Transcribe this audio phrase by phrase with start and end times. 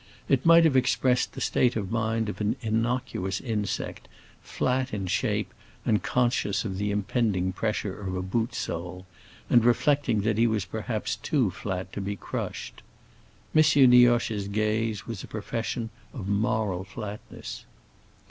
[0.27, 4.07] It might have expressed the state of mind of an innocuous insect,
[4.41, 5.53] flat in shape
[5.85, 9.05] and conscious of the impending pressure of a boot sole,
[9.47, 12.81] and reflecting that he was perhaps too flat to be crushed.
[13.55, 13.61] M.
[13.91, 17.65] Nioche's gaze was a profession of moral flatness.